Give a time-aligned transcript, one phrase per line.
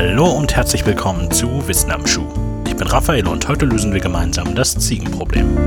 [0.00, 2.28] Hallo und herzlich willkommen zu Wissen am Schuh.
[2.68, 5.58] Ich bin Raphael und heute lösen wir gemeinsam das Ziegenproblem.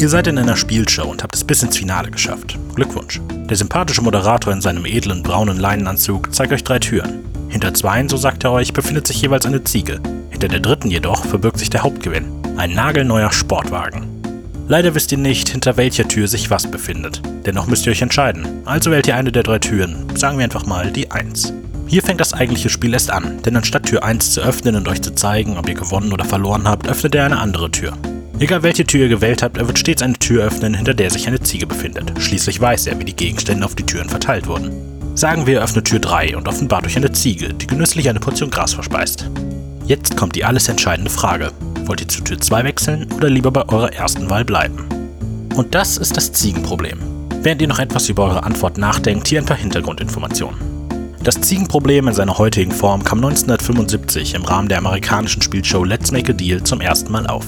[0.00, 2.58] Ihr seid in einer Spielshow und habt es bis ins Finale geschafft.
[2.74, 3.20] Glückwunsch.
[3.30, 7.26] Der sympathische Moderator in seinem edlen braunen Leinenanzug zeigt euch drei Türen.
[7.50, 10.00] Hinter zweien, so sagt er euch, befindet sich jeweils eine Ziege.
[10.30, 12.24] Hinter der dritten jedoch verbirgt sich der Hauptgewinn.
[12.56, 14.15] Ein nagelneuer Sportwagen.
[14.68, 17.22] Leider wisst ihr nicht, hinter welcher Tür sich was befindet.
[17.46, 18.46] Dennoch müsst ihr euch entscheiden.
[18.64, 20.06] Also wählt ihr eine der drei Türen.
[20.16, 21.52] Sagen wir einfach mal die 1.
[21.86, 25.00] Hier fängt das eigentliche Spiel erst an, denn anstatt Tür 1 zu öffnen und euch
[25.02, 27.92] zu zeigen, ob ihr gewonnen oder verloren habt, öffnet er eine andere Tür.
[28.40, 31.28] Egal welche Tür ihr gewählt habt, er wird stets eine Tür öffnen, hinter der sich
[31.28, 32.12] eine Ziege befindet.
[32.18, 34.72] Schließlich weiß er, wie die Gegenstände auf die Türen verteilt wurden.
[35.14, 38.74] Sagen wir, öffnet Tür 3 und offenbart euch eine Ziege, die genüsslich eine Portion Gras
[38.74, 39.30] verspeist.
[39.86, 41.52] Jetzt kommt die alles entscheidende Frage.
[41.86, 44.84] Wollt ihr zu Tür 2 wechseln oder lieber bei eurer ersten Wahl bleiben?
[45.54, 46.98] Und das ist das Ziegenproblem.
[47.42, 50.58] Während ihr noch etwas über eure Antwort nachdenkt, hier ein paar Hintergrundinformationen.
[51.22, 56.32] Das Ziegenproblem in seiner heutigen Form kam 1975 im Rahmen der amerikanischen Spielshow Let's Make
[56.32, 57.46] a Deal zum ersten Mal auf.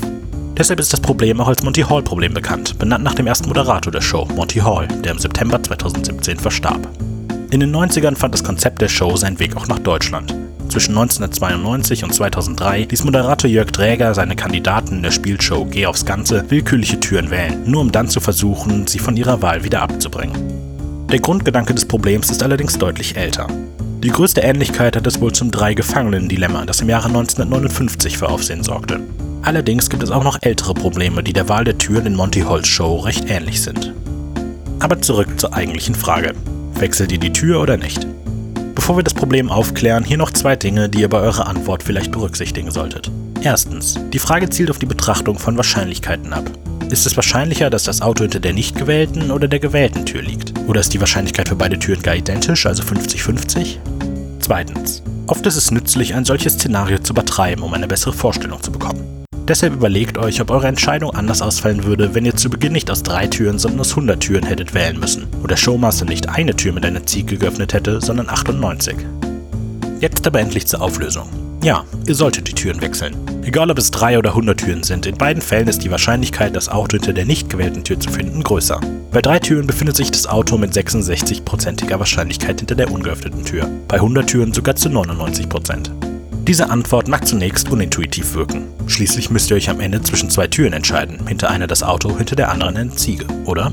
[0.56, 4.00] Deshalb ist das Problem auch als Monty Hall-Problem bekannt, benannt nach dem ersten Moderator der
[4.00, 6.88] Show, Monty Hall, der im September 2017 verstarb.
[7.50, 10.34] In den 90ern fand das Konzept der Show seinen Weg auch nach Deutschland.
[10.68, 16.04] Zwischen 1992 und 2003 ließ Moderator Jörg Dräger seine Kandidaten in der Spielshow Geh aufs
[16.04, 20.36] Ganze willkürliche Türen wählen, nur um dann zu versuchen, sie von ihrer Wahl wieder abzubringen.
[21.10, 23.46] Der Grundgedanke des Problems ist allerdings deutlich älter.
[24.02, 29.00] Die größte Ähnlichkeit hat es wohl zum Drei-Gefangenen-Dilemma, das im Jahre 1959 für Aufsehen sorgte.
[29.42, 32.68] Allerdings gibt es auch noch ältere Probleme, die der Wahl der Türen in Monty Halls
[32.68, 33.94] Show recht ähnlich sind.
[34.80, 36.34] Aber zurück zur eigentlichen Frage.
[36.74, 38.06] Wechselt ihr die Tür oder nicht?
[38.78, 42.12] Bevor wir das Problem aufklären, hier noch zwei Dinge, die ihr bei eurer Antwort vielleicht
[42.12, 43.10] berücksichtigen solltet.
[43.42, 46.44] Erstens, die Frage zielt auf die Betrachtung von Wahrscheinlichkeiten ab.
[46.88, 50.56] Ist es wahrscheinlicher, dass das Auto hinter der nicht gewählten oder der gewählten Tür liegt?
[50.68, 53.78] Oder ist die Wahrscheinlichkeit für beide Türen gar identisch, also 50-50?
[54.38, 58.70] Zweitens, oft ist es nützlich, ein solches Szenario zu übertreiben, um eine bessere Vorstellung zu
[58.70, 59.17] bekommen.
[59.48, 63.02] Deshalb überlegt euch, ob eure Entscheidung anders ausfallen würde, wenn ihr zu Beginn nicht aus
[63.02, 66.74] drei Türen, sondern aus 100 Türen hättet wählen müssen und der Showmaster nicht eine Tür
[66.74, 68.94] mit einer Ziege geöffnet hätte, sondern 98.
[70.00, 71.30] Jetzt aber endlich zur Auflösung.
[71.62, 73.16] Ja, ihr solltet die Türen wechseln.
[73.42, 76.68] Egal ob es drei oder 100 Türen sind, in beiden Fällen ist die Wahrscheinlichkeit, das
[76.68, 78.78] Auto hinter der nicht gewählten Tür zu finden, größer.
[79.10, 83.96] Bei drei Türen befindet sich das Auto mit 66%iger Wahrscheinlichkeit hinter der ungeöffneten Tür, bei
[83.96, 86.07] 100 Türen sogar zu 99%.
[86.48, 88.68] Diese Antwort mag zunächst unintuitiv wirken.
[88.86, 91.26] Schließlich müsst ihr euch am Ende zwischen zwei Türen entscheiden.
[91.28, 93.70] Hinter einer das Auto, hinter der anderen eine Ziege, oder?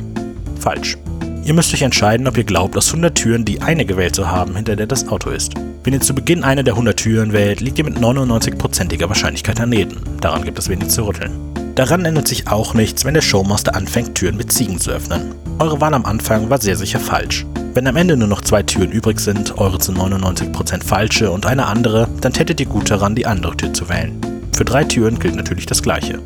[0.59, 0.97] Falsch.
[1.45, 4.57] Ihr müsst euch entscheiden, ob ihr glaubt, aus 100 Türen die eine gewählt zu haben,
[4.57, 5.53] hinter der das Auto ist.
[5.85, 10.01] Wenn ihr zu Beginn eine der 100 Türen wählt, liegt ihr mit 99%iger Wahrscheinlichkeit daneben.
[10.19, 11.54] Daran gibt es wenig zu rütteln.
[11.75, 15.35] Daran ändert sich auch nichts, wenn der Showmaster anfängt, Türen mit Ziegen zu öffnen.
[15.59, 17.45] Eure Wahl am Anfang war sehr sicher falsch.
[17.73, 21.65] Wenn am Ende nur noch zwei Türen übrig sind, eure zu 99% falsche und eine
[21.65, 24.17] andere, dann tätet ihr gut daran, die andere Tür zu wählen.
[24.55, 26.19] Für drei Türen gilt natürlich das gleiche.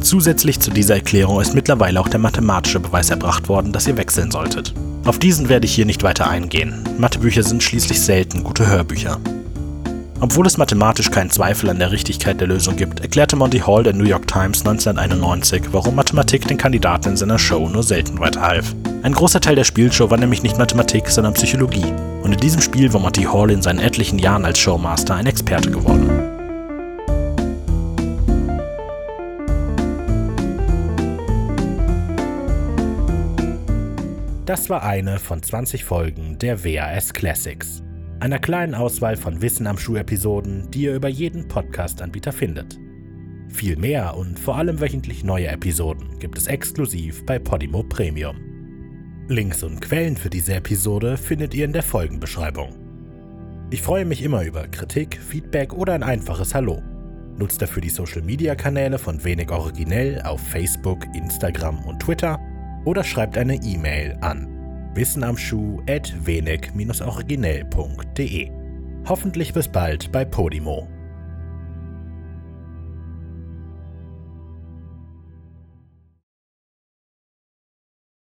[0.00, 4.30] Zusätzlich zu dieser Erklärung ist mittlerweile auch der mathematische Beweis erbracht worden, dass ihr wechseln
[4.30, 4.74] solltet.
[5.04, 6.84] Auf diesen werde ich hier nicht weiter eingehen.
[6.98, 9.18] Mathebücher sind schließlich selten gute Hörbücher.
[10.20, 13.92] Obwohl es mathematisch keinen Zweifel an der Richtigkeit der Lösung gibt, erklärte Monty Hall der
[13.92, 18.74] New York Times 1991, warum Mathematik den Kandidaten in seiner Show nur selten weiterhalf.
[19.02, 21.94] Ein großer Teil der Spielshow war nämlich nicht Mathematik, sondern Psychologie.
[22.22, 25.70] Und in diesem Spiel war Monty Hall in seinen etlichen Jahren als Showmaster ein Experte
[25.70, 26.08] geworden.
[34.46, 37.82] Das war eine von 20 Folgen der WAS Classics
[38.20, 42.78] einer kleinen Auswahl von Wissen am Schuh-Episoden, die ihr über jeden Podcast-Anbieter findet.
[43.48, 48.36] Viel mehr und vor allem wöchentlich neue Episoden gibt es exklusiv bei Podimo Premium.
[49.28, 52.74] Links und Quellen für diese Episode findet ihr in der Folgenbeschreibung.
[53.70, 56.82] Ich freue mich immer über Kritik, Feedback oder ein einfaches Hallo.
[57.36, 62.38] Nutzt dafür die Social-Media-Kanäle von Wenig Originell auf Facebook, Instagram und Twitter
[62.84, 64.57] oder schreibt eine E-Mail an
[64.94, 68.50] Wissen am Schuh at wenig-originell.de.
[69.08, 70.86] Hoffentlich bis bald bei Podimo.